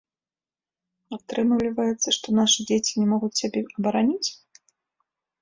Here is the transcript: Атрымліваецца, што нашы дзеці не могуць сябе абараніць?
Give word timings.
Атрымліваецца, 1.17 2.09
што 2.17 2.27
нашы 2.39 2.59
дзеці 2.71 2.91
не 3.01 3.07
могуць 3.11 3.31
сябе 3.43 3.61
абараніць? 3.77 4.29